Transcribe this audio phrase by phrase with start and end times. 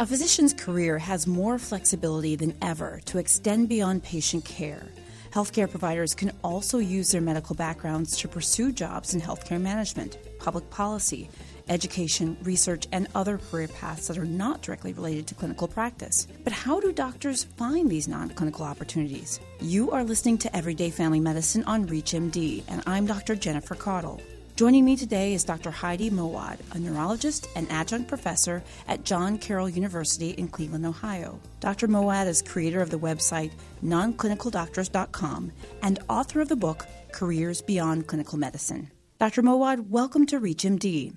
[0.00, 4.86] A physician's career has more flexibility than ever to extend beyond patient care.
[5.32, 10.70] Healthcare providers can also use their medical backgrounds to pursue jobs in healthcare management, public
[10.70, 11.28] policy,
[11.68, 16.28] education, research, and other career paths that are not directly related to clinical practice.
[16.44, 19.40] But how do doctors find these non clinical opportunities?
[19.58, 23.34] You are listening to Everyday Family Medicine on ReachMD, and I'm Dr.
[23.34, 24.20] Jennifer Caudle.
[24.58, 25.70] Joining me today is Dr.
[25.70, 31.38] Heidi Moawad, a neurologist and adjunct professor at John Carroll University in Cleveland, Ohio.
[31.60, 31.86] Dr.
[31.86, 33.52] Moawad is creator of the website
[33.84, 38.90] nonclinicaldoctors.com and author of the book Careers Beyond Clinical Medicine.
[39.20, 39.44] Dr.
[39.44, 41.14] Moawad, welcome to ReachMD.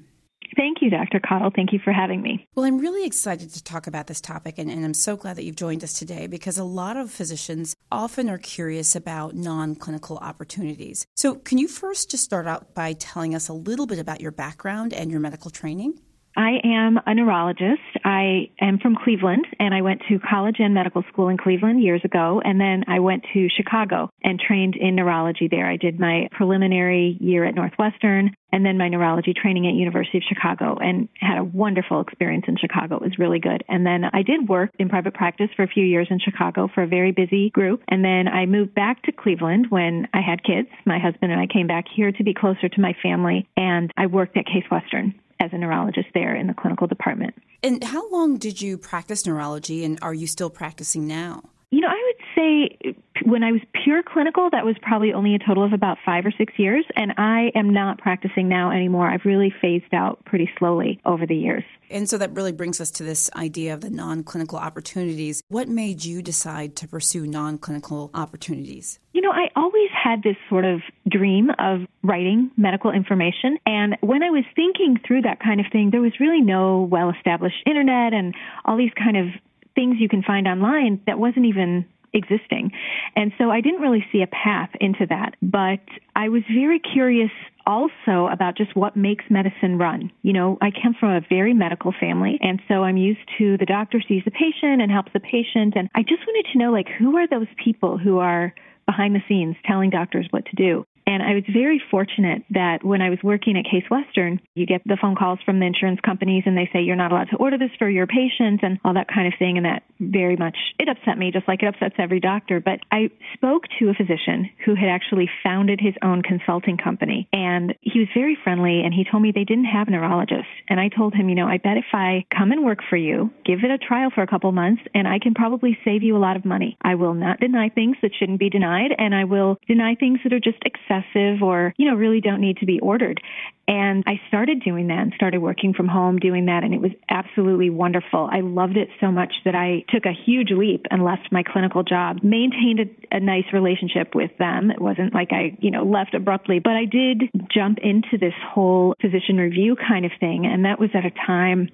[0.55, 1.19] Thank you, Dr.
[1.19, 1.51] Caudle.
[1.55, 2.47] Thank you for having me.
[2.55, 5.43] Well, I'm really excited to talk about this topic, and, and, I'm so glad that
[5.43, 10.17] you've joined us today because a lot of physicians often are curious about non clinical
[10.17, 11.05] opportunities.
[11.15, 14.31] So, can you first just start out by telling us a little bit about your
[14.31, 15.99] background and your medical training?
[16.35, 17.81] I am a neurologist.
[18.05, 22.01] I am from Cleveland and I went to college and medical school in Cleveland years
[22.05, 22.41] ago.
[22.43, 25.69] And then I went to Chicago and trained in neurology there.
[25.69, 30.23] I did my preliminary year at Northwestern and then my neurology training at University of
[30.27, 32.95] Chicago and had a wonderful experience in Chicago.
[32.97, 33.63] It was really good.
[33.67, 36.83] And then I did work in private practice for a few years in Chicago for
[36.83, 37.81] a very busy group.
[37.87, 40.67] And then I moved back to Cleveland when I had kids.
[40.85, 44.07] My husband and I came back here to be closer to my family and I
[44.07, 47.33] worked at Case Western as a neurologist there in the clinical department.
[47.63, 51.43] And how long did you practice neurology and are you still practicing now?
[51.71, 55.39] You know, I would say when I was pure clinical, that was probably only a
[55.39, 56.85] total of about five or six years.
[56.95, 59.09] And I am not practicing now anymore.
[59.09, 61.63] I've really phased out pretty slowly over the years.
[61.89, 65.43] And so that really brings us to this idea of the non clinical opportunities.
[65.49, 68.99] What made you decide to pursue non clinical opportunities?
[69.13, 73.57] You know, I always had this sort of dream of writing medical information.
[73.65, 77.09] And when I was thinking through that kind of thing, there was really no well
[77.09, 79.27] established internet and all these kind of
[79.75, 82.71] things you can find online that wasn't even existing.
[83.15, 85.35] And so I didn't really see a path into that.
[85.41, 85.79] But
[86.15, 87.31] I was very curious
[87.65, 90.11] also about just what makes medicine run.
[90.23, 93.65] You know, I come from a very medical family, and so I'm used to the
[93.65, 95.75] doctor sees the patient and helps the patient.
[95.75, 98.53] And I just wanted to know, like, who are those people who are
[98.85, 100.85] behind the scenes telling doctors what to do?
[101.11, 104.81] And I was very fortunate that when I was working at Case Western, you get
[104.85, 107.57] the phone calls from the insurance companies and they say you're not allowed to order
[107.57, 109.57] this for your patient and all that kind of thing.
[109.57, 112.61] And that very much, it upset me just like it upsets every doctor.
[112.61, 117.75] But I spoke to a physician who had actually founded his own consulting company and
[117.81, 120.47] he was very friendly and he told me they didn't have a neurologist.
[120.69, 123.31] And I told him, you know, I bet if I come and work for you,
[123.43, 126.23] give it a trial for a couple months and I can probably save you a
[126.23, 126.77] lot of money.
[126.81, 130.31] I will not deny things that shouldn't be denied and I will deny things that
[130.31, 131.00] are just excessive
[131.41, 133.21] or, you know, really don't need to be ordered.
[133.67, 136.63] And I started doing that and started working from home doing that.
[136.63, 138.27] And it was absolutely wonderful.
[138.31, 141.83] I loved it so much that I took a huge leap and left my clinical
[141.83, 144.71] job, maintained a, a nice relationship with them.
[144.71, 148.95] It wasn't like I, you know, left abruptly, but I did jump into this whole
[148.99, 150.45] physician review kind of thing.
[150.45, 151.69] And that was at a time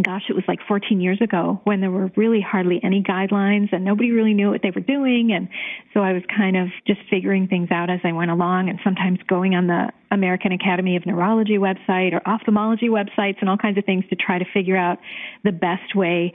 [0.00, 3.84] gosh, it was like 14 years ago when there were really hardly any guidelines and
[3.84, 5.32] nobody really knew what they were doing.
[5.32, 5.48] And
[5.92, 9.18] so I was kind of just figuring things out as I went along and sometimes
[9.28, 13.84] going on the American Academy of Neurology website or ophthalmology websites and all kinds of
[13.84, 14.98] things to try to figure out
[15.44, 16.32] the best way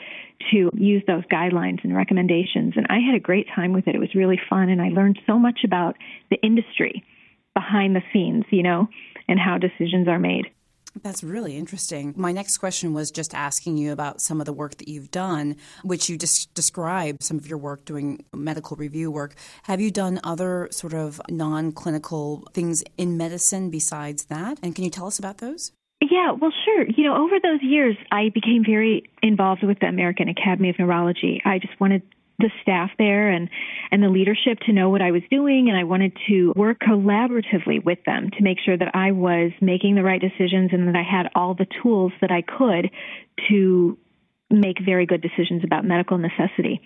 [0.51, 2.73] to use those guidelines and recommendations.
[2.75, 3.96] And I had a great time with it.
[3.96, 5.96] It was really fun and I learned so much about
[6.29, 7.03] the industry
[7.56, 8.88] behind the scenes, you know,
[9.28, 10.46] and how decisions are made.
[11.03, 12.13] That's really interesting.
[12.18, 15.56] My next question was just asking you about some of the work that you've done,
[15.84, 19.35] which you just described some of your work doing medical review work.
[19.63, 24.59] Have you done other sort of non clinical things in medicine besides that?
[24.63, 25.72] And can you tell us about those?
[26.02, 26.85] Yeah, well, sure.
[26.88, 31.41] You know, over those years, I became very involved with the American Academy of Neurology.
[31.44, 32.03] I just wanted
[32.40, 33.50] the staff there and
[33.92, 37.84] and the leadership to know what I was doing and I wanted to work collaboratively
[37.84, 41.03] with them to make sure that I was making the right decisions and that I
[41.03, 42.92] had all the tools that I could
[43.50, 43.97] to
[44.50, 46.79] make very good decisions about medical necessity.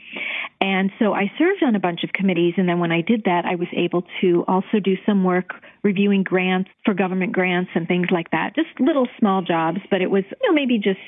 [0.59, 3.45] And so I served on a bunch of committees and then when I did that
[3.45, 5.51] I was able to also do some work
[5.83, 8.55] reviewing grants for government grants and things like that.
[8.55, 10.99] Just little small jobs, but it was you know maybe just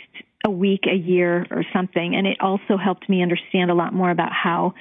[0.44, 2.16] a week, a year, or something.
[2.16, 4.74] And it also helped me understand a lot more about how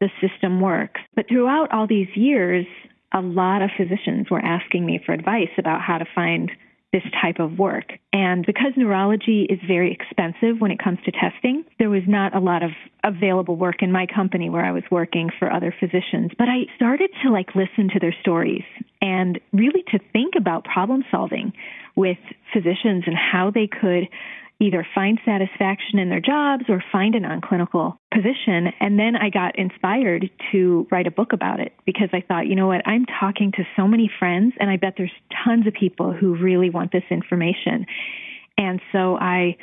[0.00, 1.00] the system works.
[1.14, 2.66] But throughout all these years,
[3.12, 6.50] a lot of physicians were asking me for advice about how to find
[6.92, 7.92] this type of work.
[8.12, 12.38] And because neurology is very expensive when it comes to testing, there was not a
[12.38, 12.70] lot of
[13.02, 16.30] available work in my company where I was working for other physicians.
[16.38, 18.62] But I started to like listen to their stories
[19.02, 21.52] and really to think about problem solving
[21.96, 22.18] with
[22.52, 24.08] physicians and how they could
[24.60, 28.72] either find satisfaction in their jobs or find a non clinical position.
[28.80, 32.54] And then I got inspired to write a book about it because I thought, you
[32.54, 35.12] know what, I'm talking to so many friends, and I bet there's
[35.44, 37.86] tons of people who really want this information.
[38.56, 39.56] And so I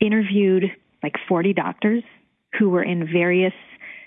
[0.00, 0.64] interviewed
[1.02, 2.02] like 40 doctors
[2.58, 3.52] who were in various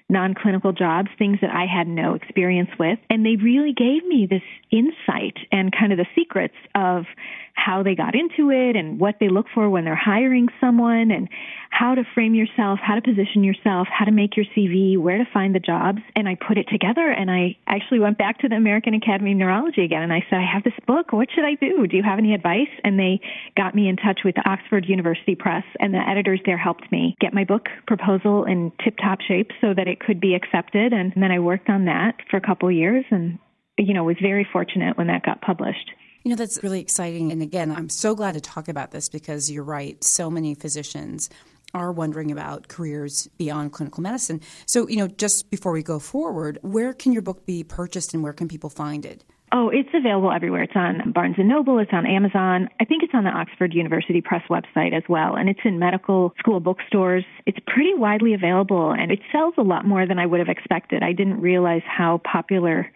[0.09, 2.99] non clinical jobs, things that I had no experience with.
[3.09, 7.05] And they really gave me this insight and kind of the secrets of
[7.53, 11.29] how they got into it and what they look for when they're hiring someone and
[11.69, 15.25] how to frame yourself, how to position yourself, how to make your CV, where to
[15.31, 15.99] find the jobs.
[16.15, 19.37] And I put it together and I actually went back to the American Academy of
[19.37, 21.13] Neurology again and I said, I have this book.
[21.13, 21.87] What should I do?
[21.87, 22.69] Do you have any advice?
[22.83, 23.21] And they
[23.55, 27.33] got me in touch with Oxford University Press and the editors there helped me get
[27.33, 30.91] my book proposal in tip top shape so that it could be accepted.
[30.91, 33.39] And then I worked on that for a couple of years and,
[33.77, 35.91] you know, was very fortunate when that got published.
[36.23, 37.33] You know, that's really exciting.
[37.33, 40.01] And again, I'm so glad to talk about this because you're right.
[40.03, 41.29] So many physicians
[41.73, 44.39] are wondering about careers beyond clinical medicine.
[44.65, 48.23] So, you know, just before we go forward, where can your book be purchased and
[48.23, 49.25] where can people find it?
[49.51, 50.63] Oh, it's available everywhere.
[50.63, 52.69] It's on Barnes and Noble, it's on Amazon.
[52.79, 56.33] I think it's on the Oxford University Press website as well, and it's in medical
[56.39, 57.23] school bookstores.
[57.45, 61.03] It's pretty widely available and it sells a lot more than I would have expected.
[61.03, 62.91] I didn't realize how popular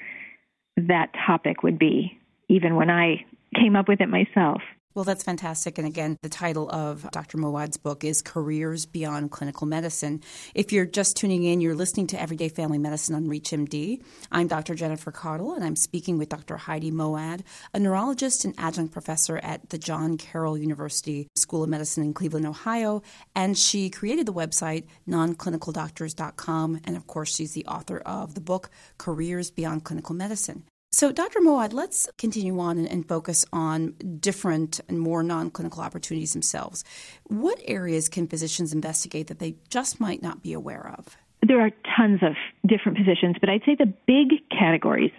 [0.77, 2.17] that topic would be
[2.49, 4.61] even when I came up with it myself.
[4.97, 5.77] Well, that's fantastic.
[5.77, 7.37] And again, the title of Dr.
[7.37, 10.23] Moawad's book is Careers Beyond Clinical Medicine.
[10.55, 14.01] If you're just tuning in, you're listening to Everyday Family Medicine on ReachMD.
[14.31, 14.73] I'm Dr.
[14.73, 16.57] Jennifer Caudle, and I'm speaking with Dr.
[16.57, 17.41] Heidi Moawad,
[17.75, 22.47] a neurologist and adjunct professor at the John Carroll University School of Medicine in Cleveland,
[22.47, 23.03] Ohio.
[23.35, 26.81] And she created the website nonclinicaldoctors.com.
[26.85, 30.63] And of course, she's the author of the book Careers Beyond Clinical Medicine.
[30.91, 31.39] So, Dr.
[31.41, 36.83] Moawad, let's continue on and, and focus on different and more non clinical opportunities themselves.
[37.25, 41.17] What areas can physicians investigate that they just might not be aware of?
[41.45, 42.33] There are tons of
[42.67, 45.11] different positions, but I'd say the big categories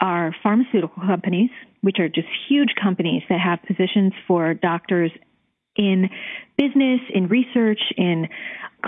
[0.00, 1.50] are pharmaceutical companies,
[1.80, 5.12] which are just huge companies that have positions for doctors
[5.76, 6.10] in
[6.58, 8.28] business, in research, in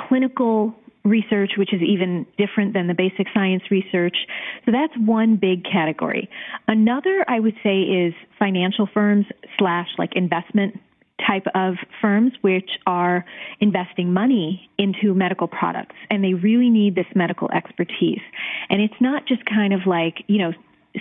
[0.08, 0.75] clinical
[1.06, 4.17] research, which is even different than the basic science research.
[4.64, 6.29] So that's one big category.
[6.69, 9.26] Another, I would say, is financial firms
[9.58, 10.81] slash like investment
[11.26, 13.25] type of firms which are
[13.61, 18.20] investing money into medical products and they really need this medical expertise.
[18.69, 20.52] And it's not just kind of like, you know,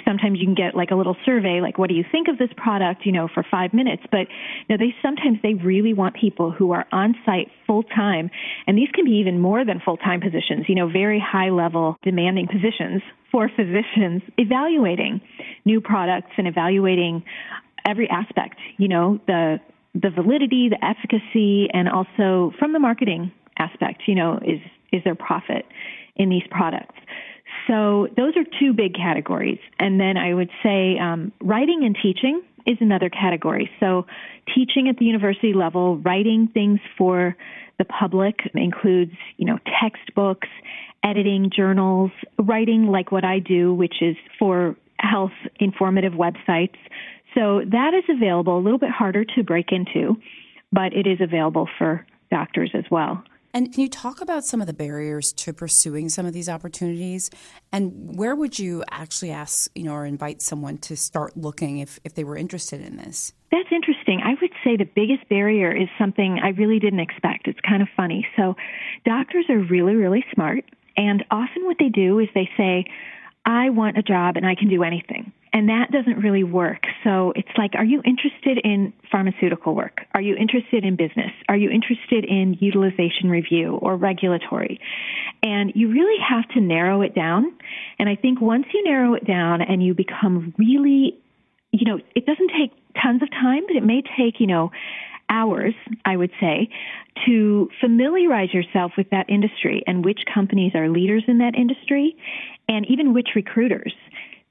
[0.04, 2.50] sometimes you can get like a little survey like what do you think of this
[2.58, 4.04] product you know for five minutes.
[4.12, 4.28] But
[4.68, 8.30] you know, they sometimes they really want people who are on site full time
[8.68, 11.98] and these can be even more than full time positions you know very high level
[12.04, 13.02] demanding positions
[13.32, 15.22] for physicians evaluating
[15.66, 17.24] new products and evaluating
[17.86, 19.60] every aspect you know the
[19.94, 24.60] the validity the efficacy and also from the marketing aspect you know is
[24.92, 25.66] is there profit
[26.16, 26.96] in these products
[27.68, 29.60] so those are two big categories.
[29.80, 33.70] And then I would say um, writing and teaching is another category.
[33.80, 34.06] So
[34.54, 37.36] teaching at the university level, writing things for
[37.78, 40.48] the public includes, you know, textbooks,
[41.04, 46.78] editing journals, writing like what I do, which is for health informative websites.
[47.36, 50.16] So that is available, a little bit harder to break into,
[50.72, 53.24] but it is available for doctors as well.
[53.56, 57.30] And can you talk about some of the barriers to pursuing some of these opportunities?
[57.72, 61.98] And where would you actually ask, you know, or invite someone to start looking if,
[62.04, 63.32] if they were interested in this?
[63.54, 64.20] That's interesting.
[64.22, 67.48] I would say the biggest barrier is something I really didn't expect.
[67.48, 68.28] It's kind of funny.
[68.36, 68.56] So,
[69.06, 70.66] doctors are really, really smart.
[70.98, 72.84] And often what they do is they say,
[73.46, 75.32] I want a job and I can do anything.
[75.56, 76.84] And that doesn't really work.
[77.06, 80.02] So it's like, are you interested in pharmaceutical work?
[80.14, 81.32] Are you interested in business?
[81.48, 84.82] Are you interested in utilization review or regulatory?
[85.42, 87.58] And you really have to narrow it down.
[87.98, 91.18] And I think once you narrow it down and you become really,
[91.72, 94.72] you know, it doesn't take tons of time, but it may take, you know,
[95.30, 96.68] hours, I would say,
[97.26, 102.18] to familiarize yourself with that industry and which companies are leaders in that industry
[102.68, 103.94] and even which recruiters.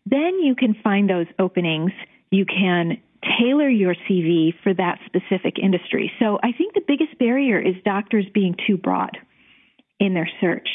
[0.06, 1.92] Then you can find those openings.
[2.30, 2.98] You can
[3.38, 6.12] tailor your CV for that specific industry.
[6.18, 9.16] So I think the biggest barrier is doctors being too broad
[9.98, 10.68] in their search.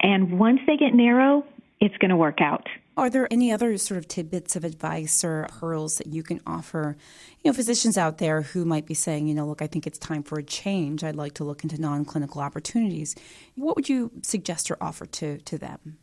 [0.00, 1.44] And once they get narrow,
[1.80, 2.66] it's going to work out.
[2.96, 6.96] Are there any other sort of tidbits of advice or pearls that you can offer,
[7.42, 9.98] you know, physicians out there who might be saying, you know, look, I think it's
[9.98, 11.02] time for a change.
[11.02, 13.16] I'd like to look into non-clinical opportunities.
[13.56, 15.98] What would you suggest or offer to to them?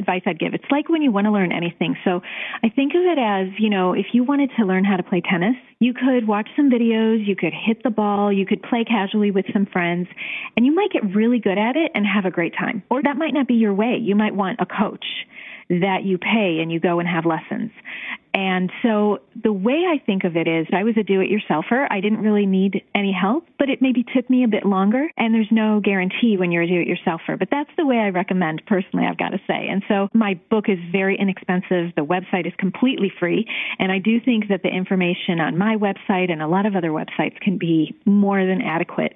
[0.00, 0.54] Advice I'd give.
[0.54, 1.94] It's like when you want to learn anything.
[2.04, 2.20] So
[2.64, 5.20] I think of it as, you know, if you wanted to learn how to play
[5.20, 9.30] tennis, you could watch some videos, you could hit the ball, you could play casually
[9.30, 10.08] with some friends,
[10.56, 12.82] and you might get really good at it and have a great time.
[12.90, 13.96] Or that might not be your way.
[14.00, 15.06] You might want a coach
[15.70, 17.70] that you pay and you go and have lessons.
[18.34, 21.86] And so the way I think of it is I was a do it yourselfer.
[21.90, 25.08] I didn't really need any help, but it maybe took me a bit longer.
[25.16, 28.08] And there's no guarantee when you're a do it yourselfer, but that's the way I
[28.10, 29.68] recommend personally, I've got to say.
[29.68, 31.94] And so my book is very inexpensive.
[31.96, 33.46] The website is completely free.
[33.78, 36.90] And I do think that the information on my website and a lot of other
[36.90, 39.14] websites can be more than adequate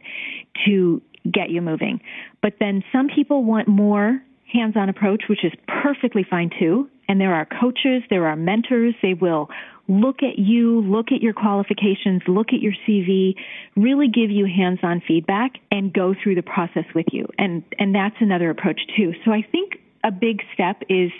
[0.67, 2.01] to get you moving.
[2.43, 4.21] But then some people want more
[4.55, 6.89] hands on approach, which is perfectly fine too.
[7.09, 8.95] And there are coaches, there are mentors.
[9.03, 9.51] They will
[9.89, 13.35] look at you, look at your qualifications, look at your CV,
[13.77, 17.27] really give you hands on feedback and go through the process with you.
[17.37, 19.13] And, and that's another approach too.
[19.25, 21.11] So I think a big step is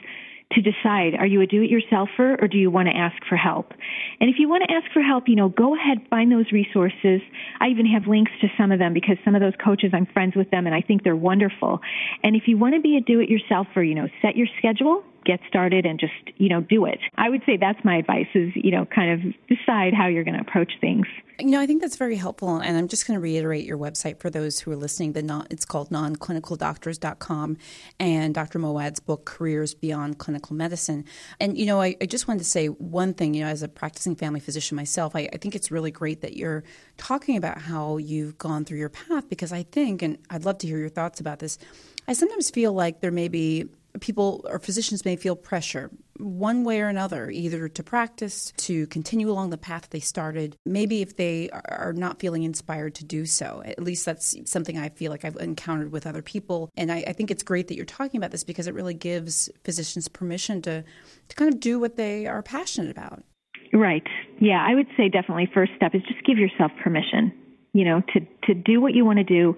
[0.53, 3.37] to decide are you a do it yourselfer or do you want to ask for
[3.37, 3.73] help?
[4.21, 7.21] And if you want to ask for help, you know, go ahead, find those resources.
[7.61, 10.37] I even have links to some of them because some of those coaches, I'm friends
[10.37, 11.81] with them and I think they're wonderful.
[12.23, 15.03] And if you want to be a do it yourselfer, you know, set your schedule,
[15.25, 16.99] get started and just, you know, do it.
[17.17, 20.35] I would say that's my advice is, you know, kind of decide how you're going
[20.35, 21.07] to approach things.
[21.41, 22.59] You know, I think that's very helpful.
[22.59, 25.15] And I'm just going to reiterate your website for those who are listening.
[25.15, 27.57] The non, it's called nonclinicaldoctors.com
[27.99, 28.59] and Dr.
[28.61, 31.05] Moawad's book, Careers Beyond Clinical Medicine.
[31.41, 33.69] And, you know, I, I, just wanted to say one thing, you know, as a
[33.69, 36.63] practicing family physician myself, I, I think it's really great that you're
[36.97, 40.69] talking about how you've gone through your path because I think, and I'd love to
[40.69, 41.59] hear your thoughts about this,
[42.07, 43.69] I sometimes feel like there may be
[44.01, 49.31] people or physicians may feel pressure one way or another, either to practice, to continue
[49.31, 50.57] along the path they started.
[50.65, 53.63] Maybe if they are not feeling inspired to do so.
[53.65, 56.71] At least that's something I feel like I've encountered with other people.
[56.77, 59.51] And I, I think it's great that you're talking about this because it really gives
[59.65, 60.85] physicians permission to,
[61.29, 63.25] to kind of do what they are passionate about.
[63.73, 64.07] Right.
[64.41, 67.33] Yeah, I would say definitely first step is just give yourself permission,
[67.73, 69.57] you know, to, to do what you want to do.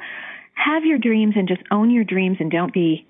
[0.55, 3.07] Have your dreams and just own your dreams and don't be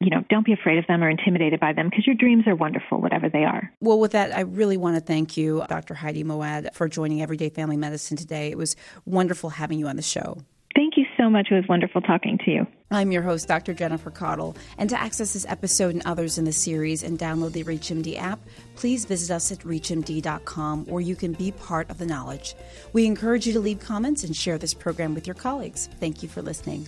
[0.00, 2.54] you know, don't be afraid of them or intimidated by them because your dreams are
[2.54, 3.72] wonderful, whatever they are.
[3.80, 5.94] Well, with that, I really want to thank you, Dr.
[5.94, 8.50] Heidi Moawad, for joining Everyday Family Medicine today.
[8.50, 8.76] It was
[9.06, 10.38] wonderful having you on the show.
[10.74, 11.48] Thank you so much.
[11.50, 12.66] It was wonderful talking to you.
[12.90, 13.72] I'm your host, Dr.
[13.72, 14.54] Jennifer Caudle.
[14.76, 18.40] And to access this episode and others in the series and download the ReachMD app,
[18.74, 22.54] please visit us at reachmd.com where you can be part of the knowledge.
[22.92, 25.88] We encourage you to leave comments and share this program with your colleagues.
[25.98, 26.86] Thank you for listening.